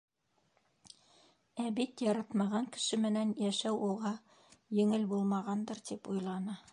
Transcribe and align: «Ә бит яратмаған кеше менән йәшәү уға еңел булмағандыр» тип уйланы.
«Ә 1.63 1.65
бит 1.79 2.03
яратмаған 2.05 2.65
кеше 2.77 2.99
менән 3.05 3.35
йәшәү 3.45 3.77
уға 3.89 4.15
еңел 4.81 5.09
булмағандыр» 5.13 5.85
тип 5.91 6.15
уйланы. 6.15 6.61